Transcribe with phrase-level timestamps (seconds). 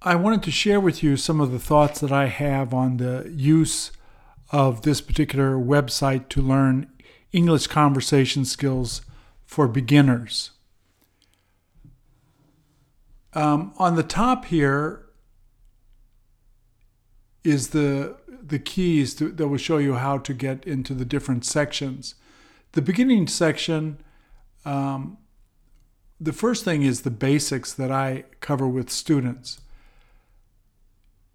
[0.00, 3.30] I wanted to share with you some of the thoughts that I have on the
[3.34, 3.90] use
[4.52, 6.88] of this particular website to learn
[7.32, 9.02] English conversation skills
[9.44, 10.52] for beginners.
[13.34, 15.04] Um, on the top here
[17.44, 21.44] is the the keys to, that will show you how to get into the different
[21.44, 22.14] sections.
[22.72, 23.98] The beginning section,
[24.64, 25.18] um,
[26.18, 29.60] the first thing is the basics that I cover with students.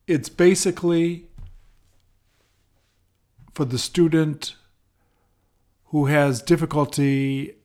[0.05, 1.27] It's basically
[3.53, 4.55] for the student
[5.85, 7.55] who has difficulty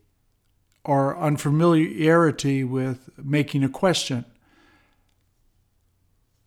[0.85, 4.25] or unfamiliarity with making a question.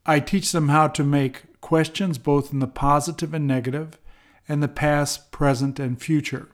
[0.06, 3.98] I teach them how to make questions both in the positive and negative,
[4.48, 6.50] and the past, present, and future.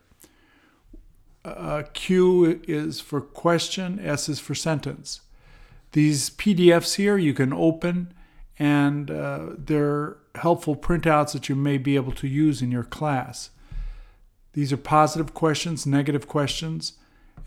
[1.45, 5.21] Uh, Q is for question, S is for sentence.
[5.93, 8.13] These PDFs here you can open,
[8.59, 13.51] and uh, they're helpful printouts that you may be able to use in your class.
[14.53, 16.93] These are positive questions, negative questions,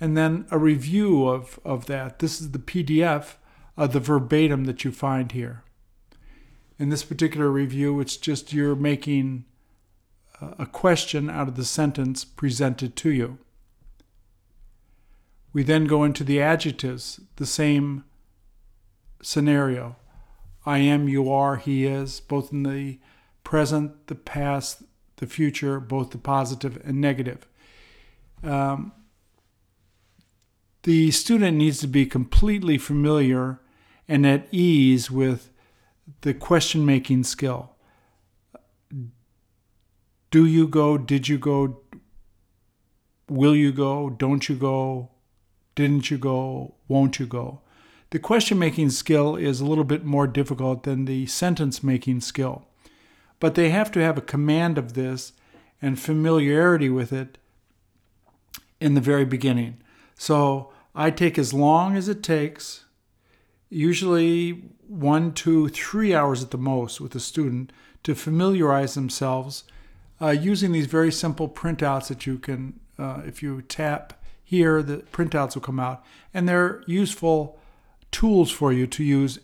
[0.01, 2.21] and then a review of, of that.
[2.21, 3.35] This is the PDF
[3.77, 5.65] of the verbatim that you find here.
[6.79, 9.45] In this particular review, it's just you're making
[10.41, 13.39] a question out of the sentence presented to you.
[15.53, 18.05] We then go into the adjectives, the same
[19.21, 19.97] scenario.
[20.67, 22.99] I am, you are, he is, both in the
[23.45, 24.83] present, the past,
[25.17, 27.47] the future, both the positive and negative.
[28.43, 28.93] Um,
[30.83, 33.61] the student needs to be completely familiar
[34.09, 35.51] and at ease with
[36.23, 37.77] the question making skill.
[40.31, 40.97] Do you go?
[40.97, 41.81] Did you go?
[43.29, 44.11] Will you go?
[44.11, 45.11] Don't you go?
[45.75, 46.75] Didn't you go?
[46.89, 47.61] Won't you go?
[48.11, 52.67] The question making skill is a little bit more difficult than the sentence making skill,
[53.39, 55.33] but they have to have a command of this
[55.81, 57.39] and familiarity with it
[58.81, 59.79] in the very beginning.
[60.17, 62.85] So I take as long as it takes,
[63.69, 67.73] usually one, two, three hours at the most with a student
[68.03, 69.63] to familiarize themselves
[70.21, 74.99] uh, using these very simple printouts that you can, uh, if you tap here, the
[75.13, 76.05] printouts will come out.
[76.35, 77.60] And they're useful
[78.11, 79.39] tools for you to use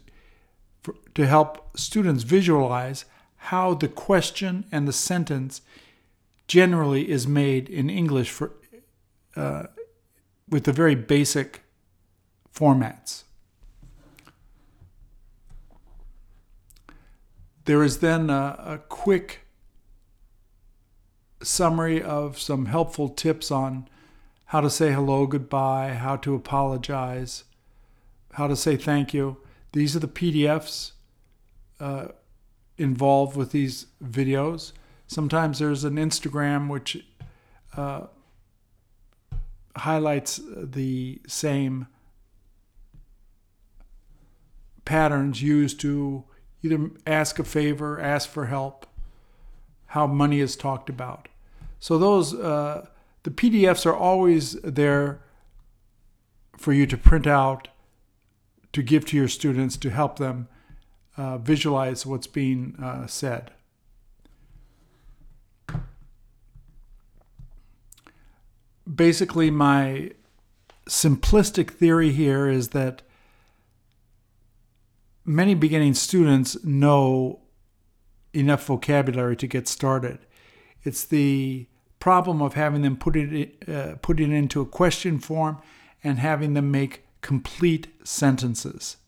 [0.82, 3.04] for, to help students visualize
[3.36, 5.60] how the question and the sentence
[6.48, 8.52] generally is made in English for
[9.34, 9.64] uh,
[10.48, 11.62] with the very basic
[12.54, 13.24] formats.
[17.64, 19.40] There is then a, a quick
[21.42, 23.88] summary of some helpful tips on
[24.46, 27.44] how to say hello, goodbye, how to apologize,
[28.36, 29.38] how to say thank you.
[29.72, 30.92] These are the PDFs
[31.80, 32.08] uh,
[32.76, 34.72] involved with these videos.
[35.06, 37.02] Sometimes there's an Instagram which
[37.78, 38.08] uh,
[39.74, 41.86] highlights the same
[44.84, 46.24] patterns used to
[46.62, 48.84] either ask a favor, ask for help,
[49.86, 51.28] how money is talked about.
[51.80, 52.86] So those uh,
[53.22, 55.22] the PDFs are always there
[56.58, 57.68] for you to print out
[58.76, 60.48] to give to your students to help them
[61.16, 63.50] uh, visualize what's being uh, said.
[68.92, 70.12] basically my
[70.88, 73.02] simplistic theory here is that
[75.24, 77.40] many beginning students know
[78.32, 80.18] enough vocabulary to get started.
[80.84, 81.66] It's the
[81.98, 85.58] problem of having them put it uh, put it into a question form
[86.04, 88.98] and having them make complete sentences.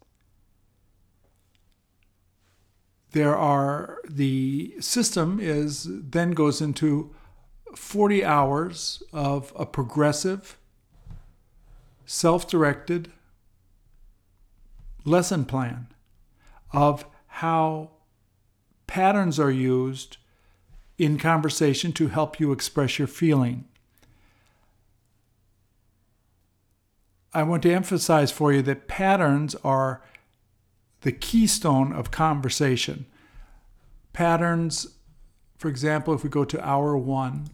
[3.12, 7.14] There are the system is then goes into
[7.76, 10.58] 40 hours of a progressive,
[12.06, 13.12] self directed
[15.04, 15.86] lesson plan
[16.72, 17.92] of how
[18.88, 20.16] patterns are used
[20.98, 23.68] in conversation to help you express your feeling.
[27.32, 30.02] I want to emphasize for you that patterns are
[31.02, 33.06] the keystone of conversation.
[34.12, 34.86] Patterns,
[35.56, 37.50] for example, if we go to hour one,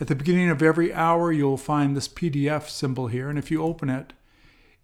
[0.00, 3.62] at the beginning of every hour, you'll find this PDF symbol here, and if you
[3.62, 4.12] open it,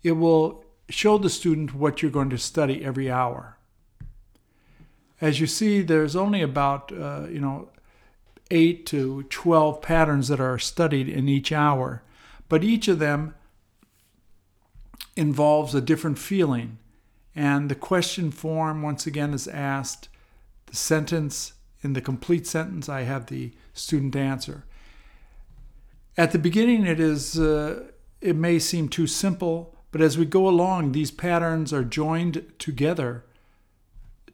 [0.02, 3.56] it will show the student what you're going to study every hour.
[5.20, 7.70] As you see, there's only about, uh, you know,
[8.50, 12.02] 8 to 12 patterns that are studied in each hour,
[12.48, 13.34] but each of them
[15.16, 16.78] involves a different feeling.
[17.34, 20.08] And the question form, once again, is asked.
[20.66, 24.64] The sentence, in the complete sentence, I have the student answer.
[26.16, 27.84] At the beginning, it is uh,
[28.20, 33.24] it may seem too simple, but as we go along, these patterns are joined together.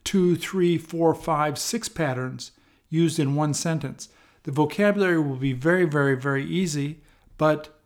[0.05, 2.53] Two, three, four, five, six patterns
[2.89, 4.09] used in one sentence.
[4.45, 7.01] The vocabulary will be very, very, very easy,
[7.37, 7.80] but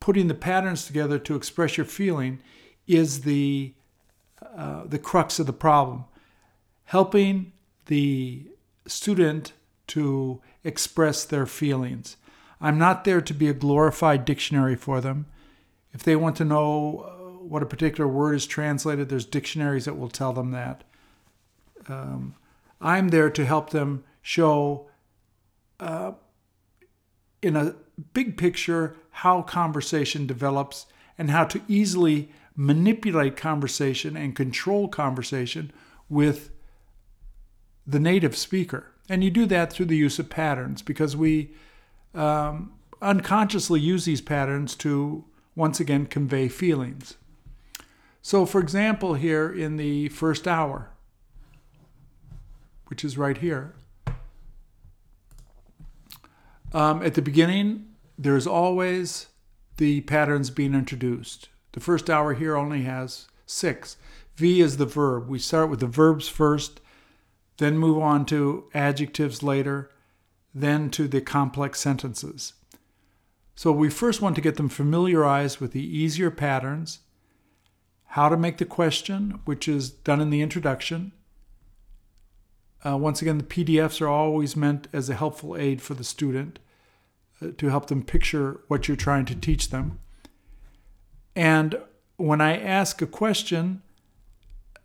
[0.00, 2.40] putting the patterns together to express your feeling
[2.86, 3.74] is the
[4.56, 6.04] uh, the crux of the problem.
[6.84, 7.52] Helping
[7.86, 8.46] the
[8.86, 9.52] student
[9.88, 12.16] to express their feelings.
[12.60, 15.26] I'm not there to be a glorified dictionary for them.
[15.92, 19.98] If they want to know uh, what a particular word is translated, there's dictionaries that
[19.98, 20.84] will tell them that.
[21.88, 22.34] Um,
[22.80, 24.88] I'm there to help them show,
[25.80, 26.12] uh,
[27.42, 27.74] in a
[28.12, 30.86] big picture, how conversation develops
[31.16, 35.72] and how to easily manipulate conversation and control conversation
[36.08, 36.50] with
[37.86, 38.92] the native speaker.
[39.08, 41.50] And you do that through the use of patterns because we
[42.14, 45.24] um, unconsciously use these patterns to
[45.54, 47.16] once again convey feelings.
[48.22, 50.90] So, for example, here in the first hour,
[52.86, 53.74] which is right here,
[56.72, 57.86] um, at the beginning,
[58.18, 59.28] there's always
[59.76, 61.48] the patterns being introduced.
[61.72, 63.96] The first hour here only has six.
[64.36, 65.28] V is the verb.
[65.28, 66.80] We start with the verbs first,
[67.58, 69.90] then move on to adjectives later,
[70.54, 72.54] then to the complex sentences.
[73.54, 77.00] So we first want to get them familiarized with the easier patterns,
[78.12, 81.12] how to make the question, which is done in the introduction.
[82.88, 86.58] Uh, once again, the PDFs are always meant as a helpful aid for the student
[87.42, 89.98] uh, to help them picture what you're trying to teach them.
[91.36, 91.78] And
[92.16, 93.82] when I ask a question,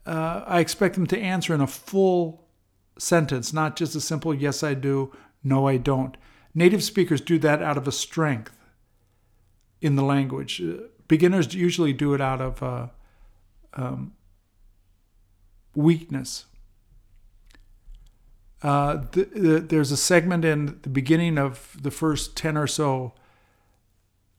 [0.06, 2.46] uh, I expect them to answer in a full
[2.98, 5.14] sentence, not just a simple yes, I do,
[5.44, 6.18] no, I don't.
[6.54, 8.56] Native speakers do that out of a strength
[9.82, 10.62] in the language.
[10.62, 12.88] Uh, beginners usually do it out of uh,
[13.74, 14.14] um,
[15.74, 16.46] weakness.
[18.64, 23.14] Uh, the, the, there's a segment in the beginning of the first 10 or so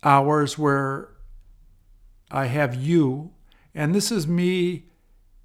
[0.03, 1.11] hours where
[2.31, 3.33] I have you,
[3.75, 4.87] and this is me.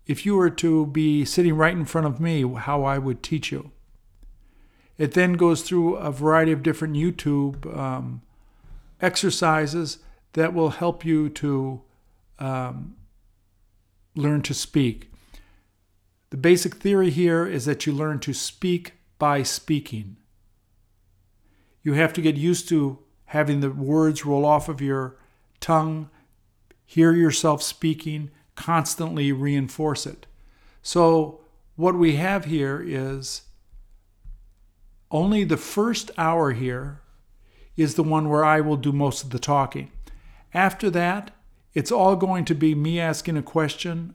[0.08, 3.52] If you were to be sitting right in front of me, how I would teach
[3.52, 3.72] you.
[4.98, 8.22] It then goes through a variety of different YouTube um,
[9.02, 10.00] exercises
[10.34, 11.82] that will help you to
[12.40, 12.96] um,
[14.16, 15.09] learn to speak.
[16.30, 20.18] The basic theory here is that you learn to speak by speaking.
[21.82, 25.18] You have to get used to having the words roll off of your
[25.60, 26.10] tongue,
[26.86, 30.26] hear yourself speaking, constantly reinforce it.
[30.82, 31.42] So,
[31.76, 33.44] what we have here is
[35.12, 37.02] only the first hour here
[37.78, 39.92] is the one where I will do most of the talking.
[40.54, 41.32] After that,
[41.74, 44.14] it's all going to be me asking a question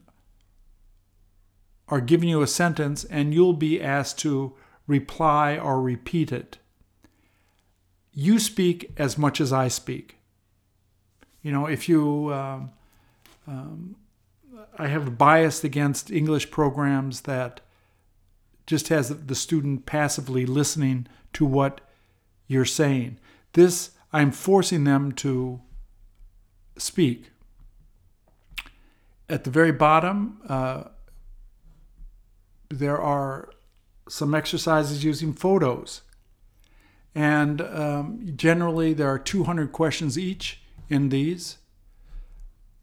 [1.94, 4.52] or giving you a sentence, and you'll be asked to
[4.88, 6.58] reply or repeat it.
[8.12, 10.16] You speak as much as I speak.
[11.40, 12.70] You know, if you, um,
[13.46, 13.94] um,
[14.76, 17.60] I have a bias against English programs that
[18.66, 21.80] just has the student passively listening to what
[22.48, 23.18] you're saying.
[23.52, 25.60] This, I'm forcing them to
[26.76, 27.30] speak.
[29.28, 30.84] At the very bottom, uh,
[32.68, 33.50] there are
[34.08, 36.02] some exercises using photos.
[37.14, 41.58] And um, generally, there are 200 questions each in these.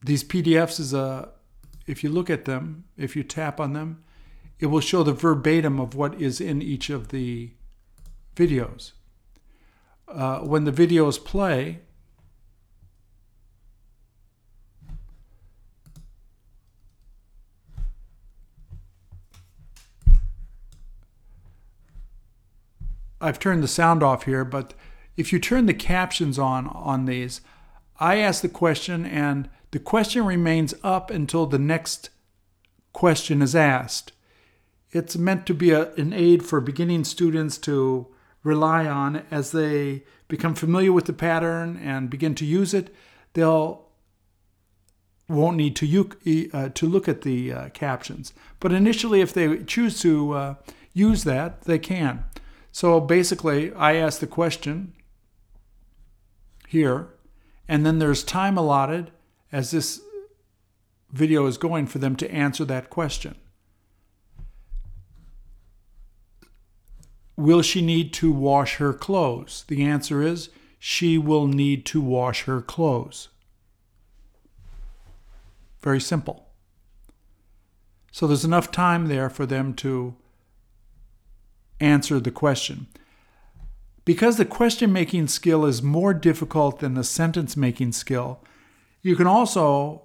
[0.04, 1.30] These PDFs is a,
[1.86, 4.04] if you look at them, if you tap on them,
[4.60, 7.52] it will show the verbatim of what is in each of the
[8.36, 8.94] videos.
[10.08, 11.80] Uh, when the videos play,
[23.22, 24.74] I've turned the sound off here, but
[25.16, 27.42] if you turn the captions on on these,
[28.00, 32.10] I ask the question and the question remains up until the next
[32.94, 34.12] question is asked.
[34.92, 38.08] It's meant to be a, an aid for beginning students to
[38.44, 42.94] rely on as they become familiar with the pattern and begin to use it.
[43.34, 43.88] They'll
[45.30, 50.02] won't need to uh, to look at the uh, captions, but initially, if they choose
[50.02, 50.56] to uh,
[50.94, 52.26] use that, they can.
[52.72, 54.94] So basically, I ask the question
[56.68, 57.10] here,
[57.68, 59.12] and then there's time allotted
[59.52, 60.02] as this
[61.12, 63.36] video is going for them to answer that question.
[67.36, 69.66] Will she need to wash her clothes?
[69.68, 70.50] The answer is
[70.80, 73.30] she will need to wash her clothes.
[75.82, 76.48] Very simple.
[78.12, 80.16] So there's enough time there for them to
[81.82, 82.88] answer the question.
[84.06, 88.40] Because the question making skill is more difficult than the sentence making skill,
[89.02, 90.04] you can also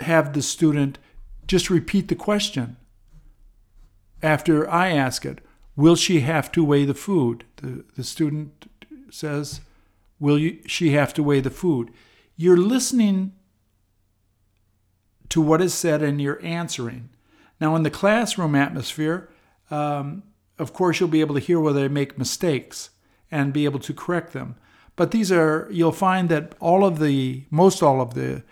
[0.00, 0.98] have the student
[1.46, 2.76] just repeat the question
[4.22, 5.40] after I ask it.
[5.76, 7.44] Will she have to weigh the food?
[7.56, 8.66] The, the student
[9.10, 9.60] says,
[10.20, 11.92] Will you, she have to weigh the food?
[12.36, 13.32] You're listening
[15.28, 17.10] to what is said and you're answering.
[17.60, 19.30] Now, in the classroom atmosphere,
[19.70, 20.22] um,
[20.58, 22.90] of course, you'll be able to hear whether they make mistakes
[23.30, 24.56] and be able to correct them.
[24.96, 28.42] But these are, you'll find that all of the, most all of the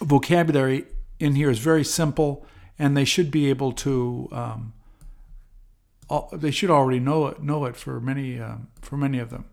[0.00, 0.86] vocabulary
[1.20, 2.44] in here is very simple
[2.78, 4.72] and they should be able to, um,
[6.32, 9.44] they should already know it, know it for many, um, for many of them.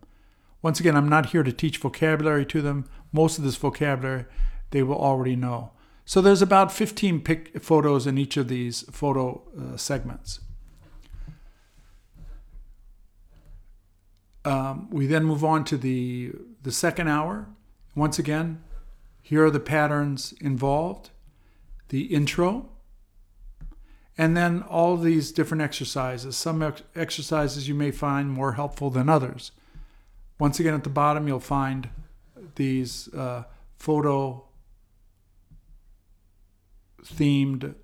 [0.62, 2.86] Once again, I'm not here to teach vocabulary to them.
[3.12, 4.24] Most of this vocabulary
[4.70, 5.70] they will already know.
[6.04, 10.40] So there's about 15 pic- photos in each of these photo uh, segments.
[14.44, 16.32] Um, we then move on to the,
[16.62, 17.48] the second hour.
[17.94, 18.62] Once again,
[19.22, 21.10] here are the patterns involved,
[21.88, 22.68] the intro,
[24.18, 26.36] and then all these different exercises.
[26.36, 29.52] Some ex- exercises you may find more helpful than others.
[30.38, 31.88] Once again, at the bottom, you'll find
[32.56, 33.44] these uh,
[33.78, 34.43] photo
[37.04, 37.74] themed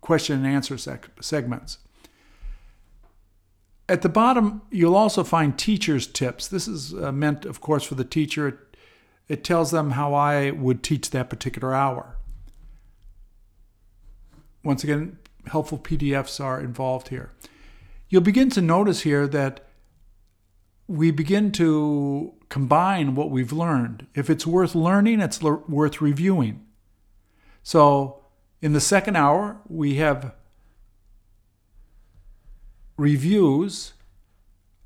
[0.00, 1.78] question and answer sec- segments.
[3.88, 6.46] At the bottom, you'll also find teacher's tips.
[6.46, 8.48] This is uh, meant, of course, for the teacher.
[8.48, 8.58] It,
[9.28, 12.16] it tells them how I would teach that particular hour.
[14.62, 17.32] Once again, helpful PDFs are involved here.
[18.08, 19.66] You'll begin to notice here that
[20.86, 24.06] we begin to combine what we've learned.
[24.14, 26.66] If it's worth learning, it's worth reviewing.
[27.62, 28.24] So
[28.60, 30.34] in the second hour, we have
[32.96, 33.94] reviews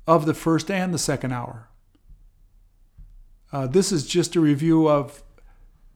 [0.07, 1.69] of the first and the second hour.
[3.51, 5.23] Uh, this is just a review of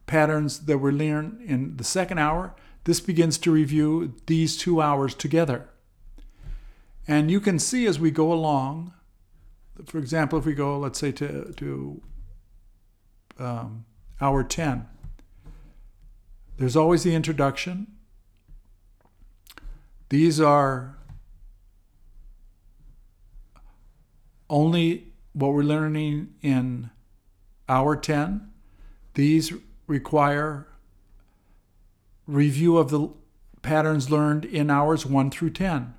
[0.06, 2.54] patterns that were learned in the second hour.
[2.84, 5.68] This begins to review these two hours together.
[7.06, 8.92] And you can see as we go along,
[9.86, 12.02] for example, if we go, let's say, to, to
[13.38, 13.84] um,
[14.20, 14.86] hour 10,
[16.60, 17.86] there's always the introduction.
[20.10, 20.98] These are
[24.50, 26.90] only what we're learning in
[27.66, 28.50] hour 10.
[29.14, 29.54] These
[29.86, 30.66] require
[32.26, 33.08] review of the
[33.62, 35.94] patterns learned in hours 1 through 10.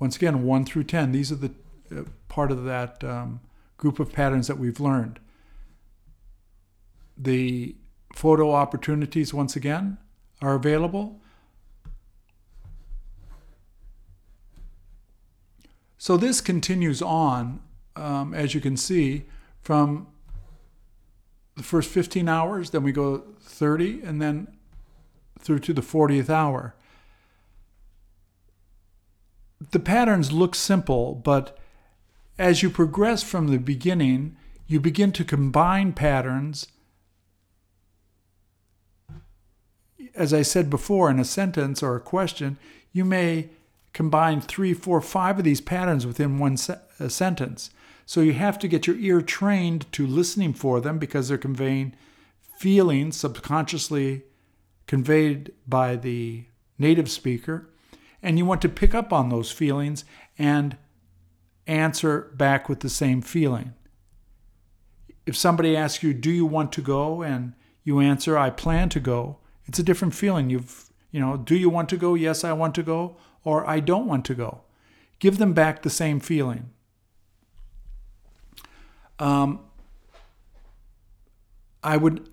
[0.00, 1.12] Once again, 1 through 10.
[1.12, 1.52] These are the
[1.96, 3.38] uh, part of that um,
[3.76, 5.20] group of patterns that we've learned.
[7.16, 7.76] The
[8.14, 9.98] photo opportunities, once again,
[10.40, 11.20] are available.
[15.98, 17.60] So this continues on,
[17.96, 19.24] um, as you can see,
[19.62, 20.06] from
[21.56, 24.48] the first 15 hours, then we go 30, and then
[25.38, 26.74] through to the 40th hour.
[29.70, 31.58] The patterns look simple, but
[32.38, 36.66] as you progress from the beginning, you begin to combine patterns
[40.14, 42.56] as I said before, in a sentence or a question,
[42.92, 43.50] you may
[43.92, 46.78] combine three, four, five of these patterns within one se-
[47.08, 47.70] sentence.
[48.06, 51.94] So you have to get your ear trained to listening for them because they're conveying
[52.58, 54.22] feelings subconsciously
[54.86, 56.44] conveyed by the
[56.78, 57.68] native speaker.
[58.22, 60.04] And you want to pick up on those feelings
[60.38, 60.76] and
[61.66, 63.74] answer back with the same feeling.
[65.26, 67.22] If somebody asks you, Do you want to go?
[67.22, 70.50] and you answer, I plan to go, it's a different feeling.
[70.50, 72.14] You've, you know, do you want to go?
[72.14, 73.16] Yes, I want to go.
[73.44, 74.62] Or I don't want to go.
[75.18, 76.70] Give them back the same feeling.
[79.18, 79.60] Um,
[81.82, 82.28] I would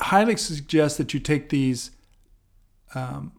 [0.00, 1.90] highly suggest that you take these
[2.94, 3.32] um,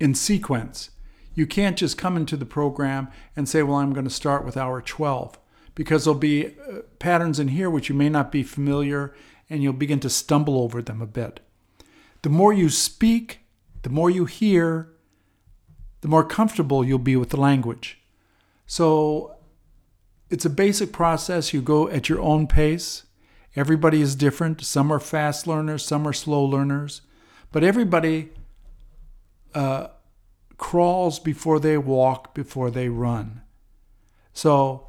[0.00, 0.90] in sequence.
[1.34, 4.56] You can't just come into the program and say, well, I'm going to start with
[4.56, 5.38] hour 12,
[5.74, 9.14] because there'll be uh, patterns in here which you may not be familiar
[9.48, 11.40] and you'll begin to stumble over them a bit.
[12.26, 13.38] The more you speak,
[13.82, 14.88] the more you hear,
[16.00, 18.00] the more comfortable you'll be with the language.
[18.66, 19.36] So
[20.28, 21.54] it's a basic process.
[21.54, 23.04] You go at your own pace
[23.56, 24.62] Everybody is different.
[24.62, 27.00] Some are fast learners, some are slow learners,
[27.50, 28.28] but everybody
[29.54, 29.88] uh,
[30.58, 33.40] crawls before they walk, before they run.
[34.34, 34.86] So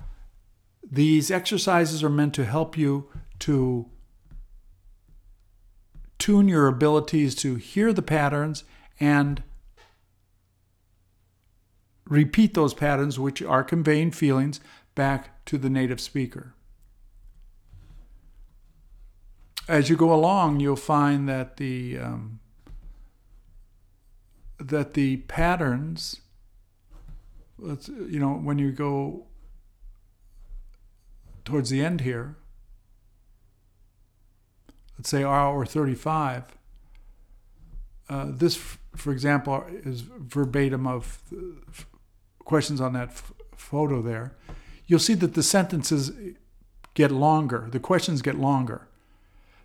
[0.83, 3.89] these exercises are meant to help you to
[6.19, 8.63] tune your abilities to hear the patterns
[8.99, 9.43] and
[12.05, 14.59] repeat those patterns, which are conveying feelings,
[14.95, 16.53] back to the native speaker.
[19.67, 22.39] As you go along, you'll find that the um,
[24.59, 26.21] that the patterns,
[27.59, 29.27] you know, when you go
[31.43, 32.37] towards the end here,
[34.97, 36.43] let's say hour 35,
[38.09, 38.55] uh, this,
[38.95, 41.21] for example, is verbatim of
[42.39, 43.11] questions on that
[43.55, 44.33] photo there.
[44.87, 46.11] You'll see that the sentences
[46.93, 48.87] get longer, the questions get longer.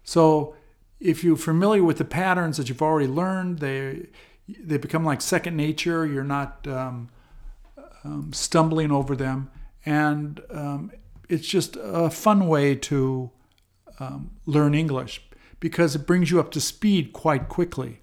[0.05, 0.57] So
[1.01, 4.07] if you're familiar with the patterns that you've already learned, they
[4.49, 6.05] they become like second nature.
[6.05, 7.09] You're not um,
[8.05, 9.51] um, stumbling over them,
[9.87, 10.91] and um,
[11.29, 13.31] it's just a fun way to
[14.03, 15.23] um, learn English
[15.61, 18.01] because it brings you up to speed quite quickly.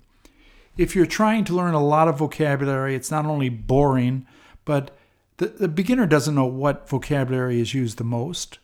[0.77, 4.25] If you're trying to learn a lot of vocabulary, it's not only boring,
[4.63, 4.95] but
[5.37, 8.59] the, the beginner doesn't know what vocabulary is used the most.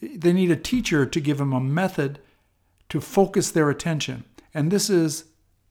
[0.00, 2.18] They need a teacher to give them a method
[2.88, 4.24] to focus their attention.
[4.54, 5.24] And this is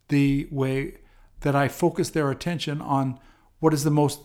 [0.10, 0.98] the way
[1.42, 3.20] that I focus their attention on
[3.60, 4.20] what is the most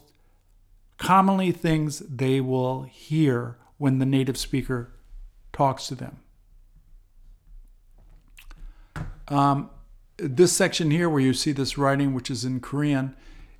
[0.98, 4.92] commonly things they will hear when the native speaker
[5.60, 6.16] talks to them.
[9.28, 9.68] Um,
[10.16, 13.14] this section here, where you see this writing, which is in Korean,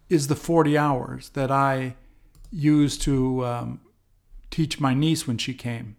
[0.09, 1.97] is the 40 hours that I
[2.51, 3.81] used to um,
[4.51, 5.97] teach my niece when she came.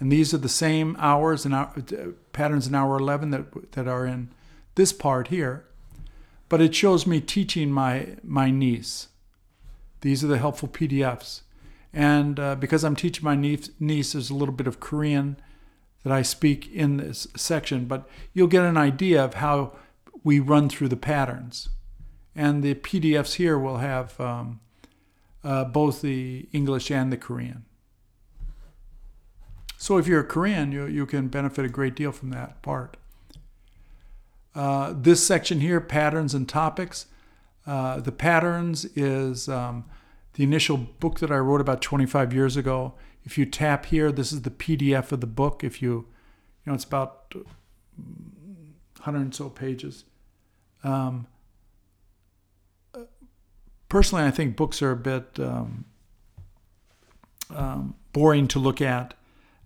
[0.00, 1.74] And these are the same hours and hour,
[2.32, 4.30] patterns in hour 11 that, that are in
[4.74, 5.66] this part here.
[6.48, 9.08] But it shows me teaching my, my niece.
[10.00, 11.42] These are the helpful PDFs.
[11.96, 15.38] And uh, because I'm teaching my niece, niece, there's a little bit of Korean
[16.04, 19.72] that I speak in this section, but you'll get an idea of how
[20.22, 21.70] we run through the patterns.
[22.34, 24.60] And the PDFs here will have um,
[25.42, 27.64] uh, both the English and the Korean.
[29.78, 32.98] So if you're a Korean, you, you can benefit a great deal from that part.
[34.54, 37.06] Uh, this section here, patterns and topics.
[37.66, 39.86] Uh, the patterns is um,
[40.36, 42.92] the initial book that I wrote about 25 years ago.
[43.24, 45.64] If you tap here, this is the PDF of the book.
[45.64, 47.34] If you, you know, it's about
[47.94, 50.04] 100 and so pages.
[50.84, 51.26] Um,
[53.88, 55.86] personally, I think books are a bit um,
[57.54, 59.14] um, boring to look at.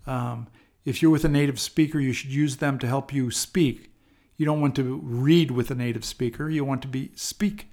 [0.07, 0.47] Um,
[0.85, 3.91] if you're with a native speaker, you should use them to help you speak.
[4.37, 6.49] You don't want to read with a native speaker.
[6.49, 7.71] You want to be speak.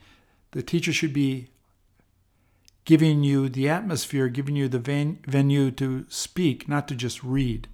[0.51, 1.51] The teacher should be
[2.87, 7.67] giving you the atmosphere, giving you the ven- venue to speak, not to just read.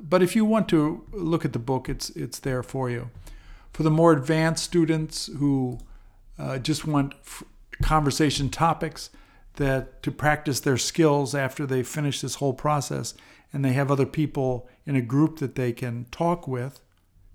[0.00, 3.10] But if you want to look at the book, it's it's there for you.
[3.72, 5.80] For the more advanced students who
[6.38, 7.42] uh, just want f-
[7.82, 9.10] conversation topics
[9.56, 13.14] that to practice their skills after they finish this whole process,
[13.52, 16.80] and they have other people in a group that they can talk with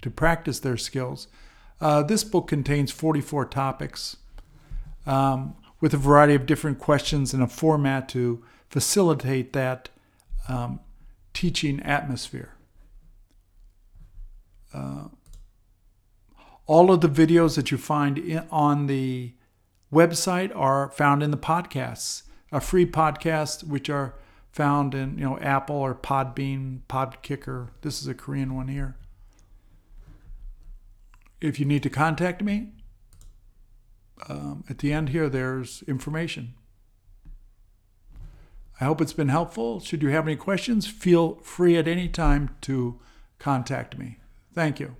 [0.02, 1.28] to practice their skills.
[1.82, 4.16] Uh, this book contains 44 topics.
[5.06, 9.90] Um, with a variety of different questions and a format to facilitate that
[10.48, 10.80] um,
[11.34, 12.56] teaching atmosphere.
[14.74, 15.06] Uh,
[16.68, 19.34] all of the videos that you find in, on the
[19.92, 24.16] website are found in the podcasts, a free podcast, which are
[24.52, 27.70] found in you know Apple or Podbean, Podkicker.
[27.82, 28.96] This is a Korean one here.
[31.42, 32.70] If you need to contact me,
[34.30, 36.54] um, at the end here, there's information.
[38.80, 39.80] I hope it's been helpful.
[39.80, 43.00] Should you have any questions, feel free at any time to
[43.38, 44.18] contact me.
[44.54, 44.96] Thank you.